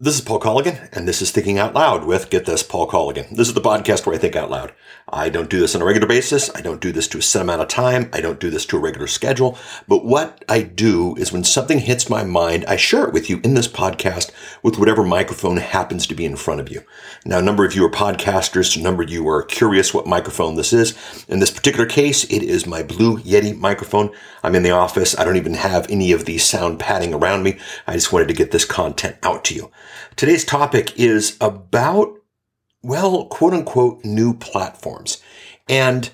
[0.00, 3.30] This is Paul Colligan, and this is Thinking Out Loud with, get this, Paul Colligan.
[3.30, 4.72] This is the podcast where I think out loud.
[5.08, 6.50] I don't do this on a regular basis.
[6.52, 8.10] I don't do this to a set amount of time.
[8.12, 9.56] I don't do this to a regular schedule.
[9.86, 13.40] But what I do is when something hits my mind, I share it with you
[13.44, 14.32] in this podcast
[14.64, 16.82] with whatever microphone happens to be in front of you.
[17.24, 18.76] Now, a number of you are podcasters.
[18.76, 21.24] A number of you are curious what microphone this is.
[21.28, 24.10] In this particular case, it is my Blue Yeti microphone.
[24.42, 25.16] I'm in the office.
[25.16, 27.60] I don't even have any of the sound padding around me.
[27.86, 29.70] I just wanted to get this content out to you.
[30.16, 32.18] Today's topic is about,
[32.82, 35.22] well, quote unquote, new platforms.
[35.68, 36.10] And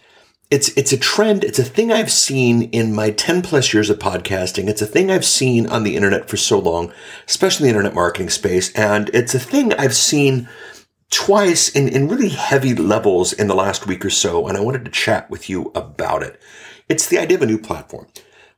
[0.50, 1.44] it's, it's a trend.
[1.44, 4.68] It's a thing I've seen in my 10 plus years of podcasting.
[4.68, 6.92] It's a thing I've seen on the internet for so long,
[7.28, 8.72] especially in the internet marketing space.
[8.72, 10.48] And it's a thing I've seen
[11.10, 14.48] twice in, in really heavy levels in the last week or so.
[14.48, 16.40] And I wanted to chat with you about it.
[16.88, 18.08] It's the idea of a new platform.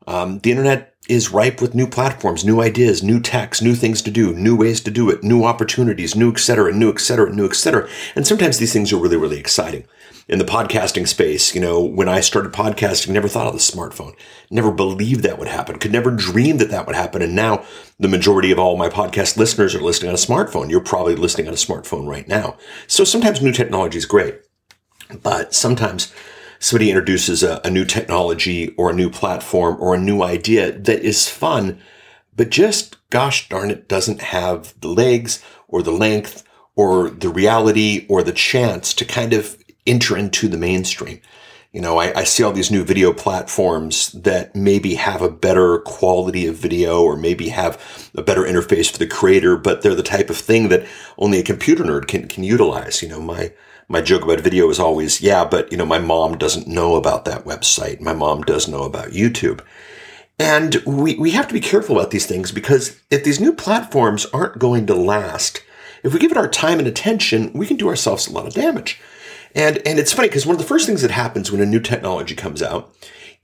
[0.06, 4.10] Um, the internet is ripe with new platforms, new ideas, new techs, new things to
[4.10, 7.44] do, new ways to do it, new opportunities, new et cetera, new et cetera, new
[7.44, 7.88] et cetera.
[8.14, 9.84] And sometimes these things are really, really exciting.
[10.28, 14.14] In the podcasting space, you know, when I started podcasting, never thought of the smartphone,
[14.50, 17.20] never believed that would happen, could never dream that that would happen.
[17.20, 17.64] And now
[17.98, 20.70] the majority of all my podcast listeners are listening on a smartphone.
[20.70, 22.56] You're probably listening on a smartphone right now.
[22.86, 24.36] So sometimes new technology is great,
[25.22, 26.14] but sometimes
[26.62, 31.00] somebody introduces a, a new technology or a new platform or a new idea that
[31.00, 31.80] is fun,
[32.36, 36.44] but just gosh darn it doesn't have the legs or the length
[36.76, 41.20] or the reality or the chance to kind of enter into the mainstream.
[41.72, 45.78] You know, I, I, see all these new video platforms that maybe have a better
[45.78, 47.80] quality of video or maybe have
[48.14, 51.42] a better interface for the creator, but they're the type of thing that only a
[51.42, 53.02] computer nerd can, can utilize.
[53.02, 53.54] You know, my,
[53.88, 57.24] my joke about video is always, yeah, but you know, my mom doesn't know about
[57.24, 58.02] that website.
[58.02, 59.62] My mom does know about YouTube.
[60.38, 64.26] And we, we have to be careful about these things because if these new platforms
[64.26, 65.62] aren't going to last,
[66.02, 68.52] if we give it our time and attention, we can do ourselves a lot of
[68.52, 69.00] damage.
[69.54, 71.80] And, and it's funny because one of the first things that happens when a new
[71.80, 72.94] technology comes out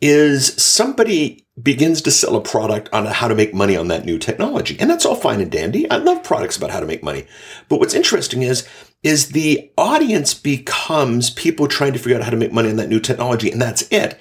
[0.01, 4.19] is somebody begins to sell a product on how to make money on that new
[4.19, 4.77] technology.
[4.79, 5.91] And that's all fine and dandy.
[5.91, 7.27] I love products about how to make money.
[7.69, 8.67] But what's interesting is,
[9.03, 12.89] is the audience becomes people trying to figure out how to make money on that
[12.89, 13.51] new technology.
[13.51, 14.19] And that's it.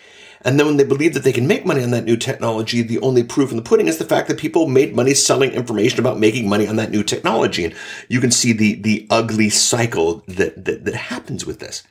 [0.47, 3.01] And then when they believe that they can make money on that new technology, the
[3.01, 6.19] only proof in the pudding is the fact that people made money selling information about
[6.19, 7.65] making money on that new technology.
[7.65, 7.75] And
[8.07, 11.83] you can see the, the ugly cycle that, that, that happens with this.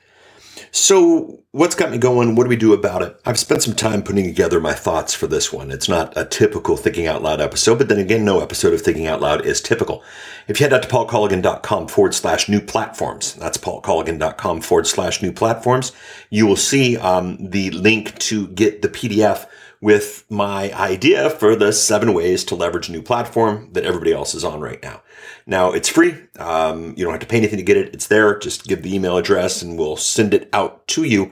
[0.78, 2.34] So, what's got me going?
[2.34, 3.18] What do we do about it?
[3.24, 5.70] I've spent some time putting together my thoughts for this one.
[5.70, 9.06] It's not a typical Thinking Out Loud episode, but then again, no episode of Thinking
[9.06, 10.04] Out Loud is typical.
[10.48, 15.32] If you head out to paulcolligan.com forward slash new platforms, that's paulcolligan.com forward slash new
[15.32, 15.92] platforms,
[16.28, 19.46] you will see um, the link to get the PDF
[19.86, 24.34] with my idea for the seven ways to leverage a new platform that everybody else
[24.34, 25.00] is on right now.
[25.46, 26.12] Now it's free.
[26.40, 27.94] Um, you don't have to pay anything to get it.
[27.94, 28.36] It's there.
[28.36, 31.30] Just give the email address and we'll send it out to you.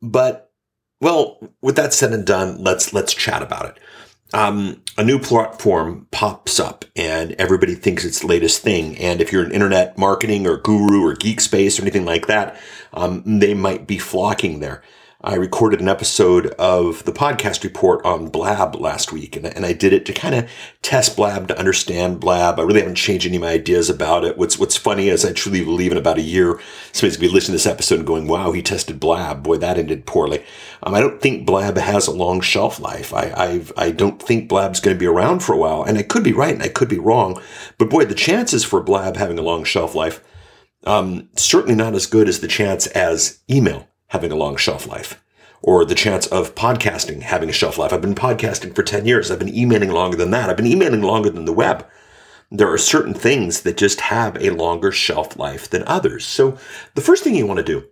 [0.00, 0.52] But
[1.00, 3.80] well, with that said and done, let's let's chat about it.
[4.32, 8.96] Um, a new platform pops up and everybody thinks it's the latest thing.
[8.98, 12.56] And if you're an internet marketing or guru or geek space or anything like that,
[12.92, 14.80] um, they might be flocking there.
[15.22, 19.74] I recorded an episode of the podcast report on Blab last week, and, and I
[19.74, 20.50] did it to kind of
[20.80, 22.58] test Blab to understand Blab.
[22.58, 24.38] I really haven't changed any of my ideas about it.
[24.38, 26.58] What's What's funny is I truly believe in about a year,
[26.92, 29.42] somebody's gonna be listening to this episode and going, "Wow, he tested Blab.
[29.42, 30.42] Boy, that ended poorly."
[30.82, 33.12] Um, I don't think Blab has a long shelf life.
[33.12, 36.02] I I've, I don't think Blab's going to be around for a while, and I
[36.02, 37.38] could be right and I could be wrong,
[37.76, 40.24] but boy, the chances for Blab having a long shelf life,
[40.84, 45.22] um, certainly not as good as the chance as email having a long shelf life
[45.62, 47.92] or the chance of podcasting having a shelf life.
[47.92, 49.30] I've been podcasting for 10 years.
[49.30, 50.48] I've been emailing longer than that.
[50.48, 51.86] I've been emailing longer than the web.
[52.50, 56.26] There are certain things that just have a longer shelf life than others.
[56.26, 56.58] So
[56.94, 57.86] the first thing you want to do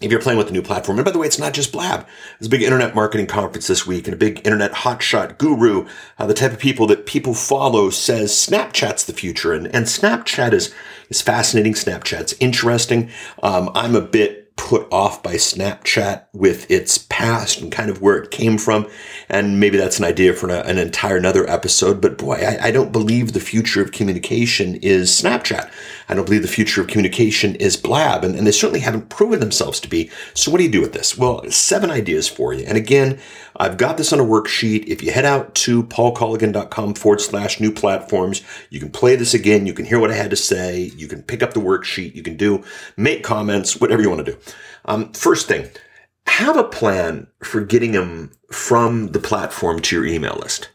[0.00, 2.06] if you're playing with a new platform, and by the way, it's not just Blab.
[2.38, 5.86] There's a big internet marketing conference this week and a big internet hotshot guru,
[6.18, 9.52] uh, the type of people that people follow says Snapchat's the future.
[9.52, 10.74] And, and Snapchat is,
[11.10, 11.74] is fascinating.
[11.74, 13.10] Snapchat's interesting.
[13.42, 18.18] Um, I'm a bit put off by Snapchat with its past and kind of where
[18.18, 18.86] it came from.
[19.30, 22.02] And maybe that's an idea for an, an entire another episode.
[22.02, 25.72] But boy, I, I, don't believe the future of communication is Snapchat.
[26.10, 28.22] I don't believe the future of communication is Blab.
[28.22, 30.10] And, and they certainly haven't proven themselves to be.
[30.34, 31.16] So what do you do with this?
[31.16, 32.64] Well, seven ideas for you.
[32.66, 33.18] And again,
[33.60, 34.86] I've got this on a worksheet.
[34.86, 38.40] If you head out to paulcolligan.com forward slash new platforms,
[38.70, 39.66] you can play this again.
[39.66, 40.90] You can hear what I had to say.
[40.96, 42.14] You can pick up the worksheet.
[42.14, 42.64] You can do,
[42.96, 44.38] make comments, whatever you want to do.
[44.86, 45.68] Um, first thing,
[46.26, 50.70] have a plan for getting them from the platform to your email list.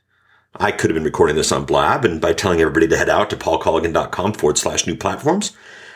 [0.58, 3.32] I could have been recording this on Blab and by telling everybody to head out
[3.32, 5.54] to paulcolligan.com forward slash new platforms.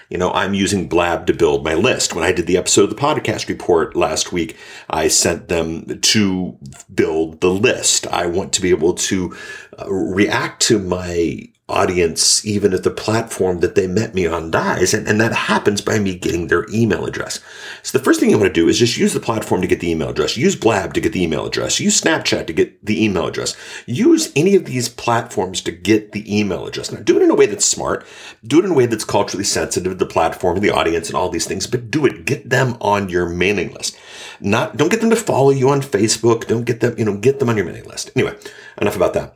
[0.10, 2.16] You know, I'm using Blab to build my list.
[2.16, 4.58] When I did the episode of the podcast report last week,
[4.90, 6.58] I sent them to
[6.94, 8.08] build the list.
[8.08, 9.36] I want to be able to
[9.78, 14.94] uh, react to my audience, even if the platform that they met me on dies.
[14.94, 17.40] And, and that happens by me getting their email address.
[17.84, 19.80] So the first thing you want to do is just use the platform to get
[19.80, 20.36] the email address.
[20.36, 21.80] Use Blab to get the email address.
[21.80, 23.56] Use Snapchat to get the email address.
[23.86, 26.92] Use any of these platforms to get the email address.
[26.92, 28.06] Now do it in a way that's smart.
[28.46, 31.16] Do it in a way that's culturally sensitive to the platform and the audience and
[31.16, 32.26] all these things, but do it.
[32.26, 33.98] Get them on your mailing list.
[34.42, 36.48] Not, don't get them to follow you on Facebook.
[36.48, 38.12] Don't get them, you know, get them on your mailing list.
[38.16, 38.36] Anyway,
[38.82, 39.36] enough about that.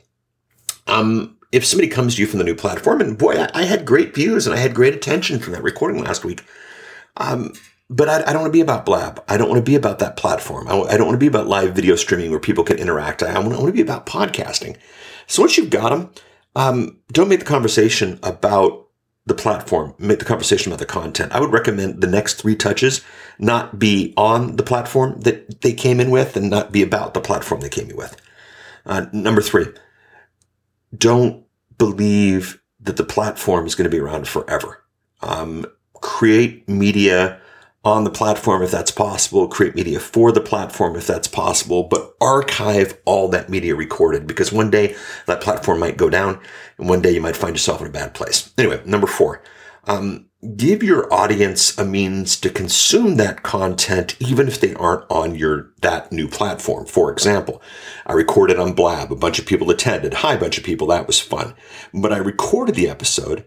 [0.87, 3.85] Um, if somebody comes to you from the new platform, and boy, I, I had
[3.85, 6.43] great views and I had great attention from that recording last week.
[7.17, 7.53] Um,
[7.91, 9.23] but I, I, don't want to be about Blab.
[9.29, 10.67] I don't want to be about that platform.
[10.67, 13.21] I, don't want to be about live video streaming where people can interact.
[13.21, 14.77] I, want, I want to be about podcasting.
[15.27, 16.11] So once you've got them,
[16.55, 18.87] um, don't make the conversation about
[19.27, 19.93] the platform.
[19.99, 21.33] Make the conversation about the content.
[21.33, 23.01] I would recommend the next three touches
[23.37, 27.21] not be on the platform that they came in with and not be about the
[27.21, 28.19] platform they came in with.
[28.87, 29.67] Uh, number three,
[30.97, 31.42] don't
[31.77, 34.83] believe that the platform is going to be around forever.
[35.21, 37.39] Um, create media
[37.85, 42.15] on the platform if that's possible, create media for the platform if that's possible, but
[42.21, 46.39] archive all that media recorded because one day that platform might go down
[46.77, 48.53] and one day you might find yourself in a bad place.
[48.57, 49.41] Anyway, number four,
[49.85, 55.35] um, give your audience a means to consume that content even if they aren't on
[55.35, 56.85] your that new platform.
[56.85, 57.61] For example
[58.05, 59.11] i recorded on blab.
[59.11, 60.15] A bunch of people attended.
[60.15, 60.87] Hi bunch of people.
[60.87, 61.55] That was fun.
[61.93, 63.45] But i recorded the episode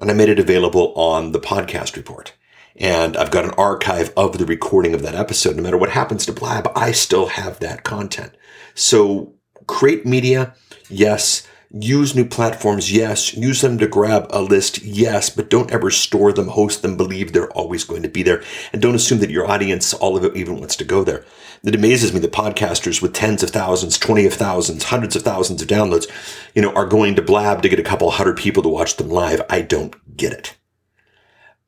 [0.00, 2.34] and i made it available on the podcast report.
[2.76, 5.56] And i've got an archive of the recording of that episode.
[5.56, 8.32] No matter what happens to blab i still have that content.
[8.74, 9.34] So
[9.66, 10.54] create media.
[10.88, 11.46] Yes
[11.78, 13.34] Use new platforms, yes.
[13.34, 17.32] Use them to grab a list, yes, but don't ever store them, host them, believe
[17.32, 18.42] they're always going to be there.
[18.72, 21.24] And don't assume that your audience, all of it, even wants to go there.
[21.64, 25.60] It amazes me that podcasters with tens of thousands, twenty of thousands, hundreds of thousands
[25.60, 26.06] of downloads,
[26.54, 29.08] you know, are going to Blab to get a couple hundred people to watch them
[29.08, 29.42] live.
[29.50, 30.56] I don't get it.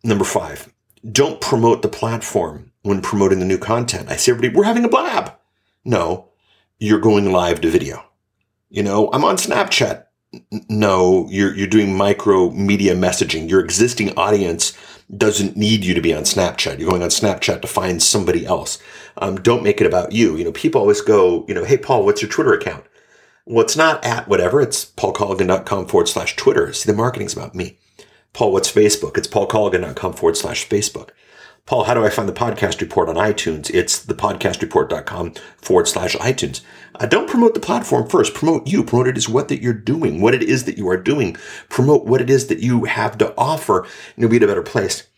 [0.05, 0.72] Number five,
[1.10, 4.08] don't promote the platform when promoting the new content.
[4.08, 5.34] I say everybody, we're having a Blab.
[5.84, 6.31] No,
[6.78, 8.07] you're going live to video.
[8.70, 10.05] You know, I'm on Snapchat.
[10.69, 13.49] No, you're, you're doing micro media messaging.
[13.49, 14.76] Your existing audience
[15.17, 16.79] doesn't need you to be on Snapchat.
[16.79, 18.79] You're going on Snapchat to find somebody else.
[19.17, 20.37] Um, don't make it about you.
[20.37, 22.85] You know, people always go, you know, hey, Paul, what's your Twitter account?
[23.47, 24.61] Well, it's not at whatever.
[24.61, 26.75] It's paulcolligan.com forward slash Twitter.
[26.75, 27.79] See, the marketing's about me.
[28.35, 29.17] Paul, what's Facebook?
[29.17, 31.11] It's paulcolligan.com forward slash Facebook.
[31.69, 33.69] Paul, how do I find the podcast report on iTunes?
[33.75, 36.62] It's thepodcastreport.com forward slash iTunes.
[36.94, 38.32] Uh, don't promote the platform first.
[38.32, 38.82] Promote you.
[38.82, 41.37] Promote it as what that you're doing, what it is that you are doing.
[41.69, 44.62] Promote what it is that you have to offer, and you'll be in a better
[44.62, 45.09] place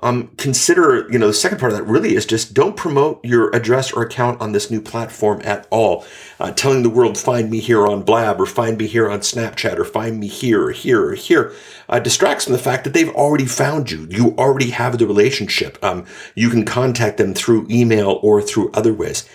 [0.00, 3.48] um, consider, you know, the second part of that really is just don't promote your
[3.56, 6.04] address or account on this new platform at all.
[6.38, 9.78] Uh, telling the world, find me here on Blab or find me here on Snapchat
[9.78, 11.52] or find me here or here or here
[11.88, 14.06] uh, distracts from the fact that they've already found you.
[14.10, 15.82] You already have the relationship.
[15.82, 16.04] Um,
[16.34, 19.26] you can contact them through email or through other ways.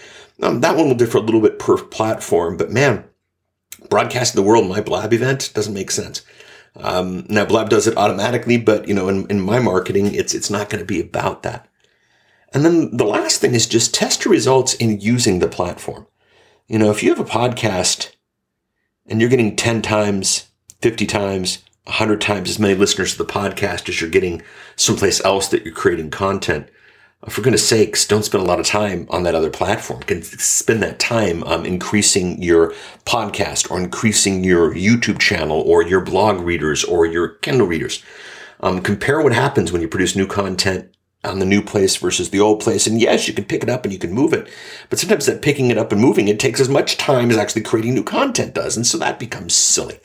[0.44, 3.06] Um, that one will differ a little bit per platform, but man,
[3.90, 6.22] broadcasting the world my Blab event doesn't make sense.
[6.76, 10.50] Um, now Blab does it automatically, but you know, in, in my marketing, it's, it's
[10.50, 11.68] not going to be about that.
[12.54, 16.08] And then the last thing is just test your results in using the platform.
[16.68, 18.12] You know, if you have a podcast
[19.06, 20.50] and you're getting 10 times,
[20.82, 24.42] 50 times, 100 times as many listeners to the podcast as you're getting
[24.76, 26.70] someplace else that you're creating content,
[27.28, 30.02] for goodness sakes, don't spend a lot of time on that other platform.
[30.02, 32.74] Can spend that time um, increasing your
[33.06, 38.04] podcast or increasing your YouTube channel or your blog readers or your Kindle readers.
[38.62, 42.40] Um, compare what happens when you produce new content on the new place versus the
[42.40, 42.88] old place.
[42.88, 44.50] And yes, you can pick it up and you can move it,
[44.90, 47.62] but sometimes that picking it up and moving it takes as much time as actually
[47.62, 48.76] creating new content does.
[48.76, 50.00] And so that becomes silly.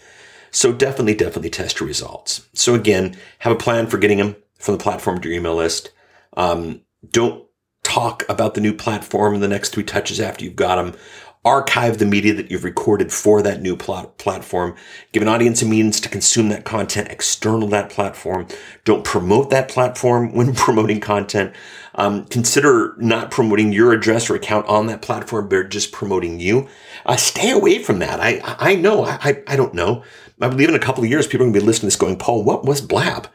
[0.51, 2.47] So definitely, definitely test your results.
[2.53, 5.91] So again, have a plan for getting them from the platform to your email list.
[6.37, 6.83] Um,
[7.13, 7.45] don't
[7.83, 10.95] talk about the new platform in the next three touches after you've got them.
[11.45, 14.75] Archive the media that you've recorded for that new plat- platform.
[15.13, 18.49] Give an audience a means to consume that content external to that platform.
[18.85, 21.55] Don't promote that platform when promoting content.
[21.95, 26.69] Um, consider not promoting your address or account on that platform, but just promoting you.
[27.07, 28.21] Uh, stay away from that.
[28.21, 29.05] I I know.
[29.05, 30.03] I I don't know.
[30.41, 31.97] I believe in a couple of years, people are going to be listening to this
[31.97, 33.29] going, Paul, what was Blab?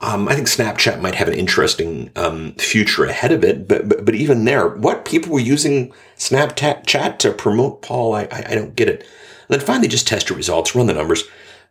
[0.00, 4.04] Um, I think Snapchat might have an interesting um, future ahead of it, but, but,
[4.04, 8.76] but even there, what people were using Snapchat to promote Paul, I, I, I don't
[8.76, 9.00] get it.
[9.48, 11.24] And then finally, just test your results, run the numbers.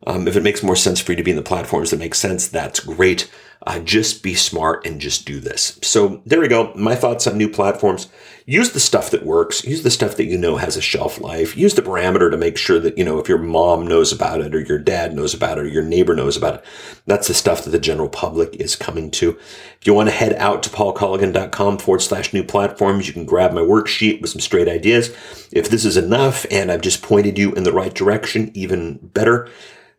[0.05, 2.15] Um, if it makes more sense for you to be in the platforms that make
[2.15, 3.31] sense, that's great.
[3.65, 5.79] Uh, just be smart and just do this.
[5.81, 6.73] So there we go.
[6.75, 8.09] My thoughts on new platforms.
[8.45, 9.63] Use the stuff that works.
[9.63, 11.55] Use the stuff that you know has a shelf life.
[11.55, 14.53] Use the parameter to make sure that, you know, if your mom knows about it
[14.53, 16.65] or your dad knows about it or your neighbor knows about it,
[17.05, 19.29] that's the stuff that the general public is coming to.
[19.79, 23.53] If you want to head out to paulcolligan.com forward slash new platforms, you can grab
[23.53, 25.07] my worksheet with some straight ideas.
[25.53, 29.49] If this is enough and I've just pointed you in the right direction, even better.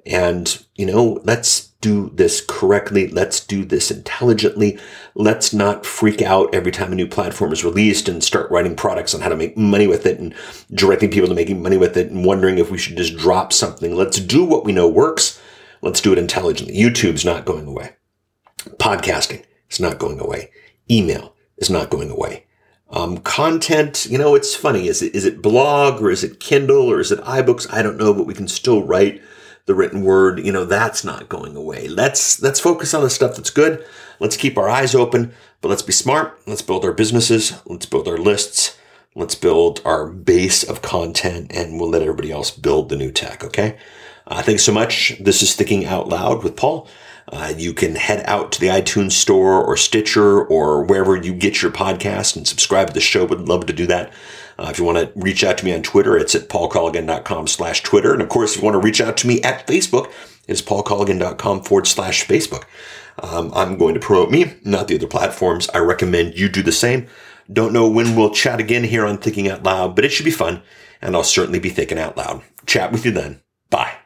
[0.07, 3.09] And, you know, let's do this correctly.
[3.09, 4.79] Let's do this intelligently.
[5.15, 9.15] Let's not freak out every time a new platform is released and start writing products
[9.15, 10.35] on how to make money with it and
[10.73, 13.95] directing people to making money with it and wondering if we should just drop something.
[13.95, 15.41] Let's do what we know works.
[15.83, 16.75] Let's do it intelligently.
[16.75, 17.97] YouTube's not going away.
[18.79, 20.51] Podcasting is not going away.
[20.91, 22.47] Email is not going away.
[22.91, 24.87] Um, content, you know, it's funny.
[24.87, 27.71] Is it, is it blog or is it Kindle or is it iBooks?
[27.73, 29.23] I don't know, but we can still write
[29.67, 31.89] the written word, you know, that's not going away.
[31.89, 33.85] Let's, let's focus on the stuff that's good.
[34.21, 36.39] Let's keep our eyes open, but let's be smart.
[36.47, 37.61] Let's build our businesses.
[37.67, 38.79] Let's build our lists.
[39.15, 43.45] Let's build our base of content and we'll let everybody else build the new tech.
[43.45, 43.79] Okay.
[44.27, 45.15] Uh, thanks so much.
[45.21, 46.89] This is Thinking Out Loud with Paul.
[47.29, 51.63] Uh, you can head out to the iTunes store or Stitcher or wherever you get
[51.63, 53.25] your podcast and subscribe to the show.
[53.25, 54.13] Would love to do that.
[54.59, 57.83] Uh, if you want to reach out to me on Twitter, it's at paulcolligan.com slash
[57.83, 58.13] Twitter.
[58.13, 60.13] And of course, if you want to reach out to me at Facebook,
[60.47, 62.65] it's paulcolligan.com forward slash Facebook.
[63.19, 65.69] Um, I'm going to promote me, not the other platforms.
[65.71, 67.07] I recommend you do the same.
[67.53, 70.31] Don't know when we'll chat again here on Thinking Out Loud, but it should be
[70.31, 70.63] fun,
[71.03, 72.43] and I'll certainly be thinking out loud.
[72.67, 73.43] Chat with you then.
[73.71, 74.04] Bye.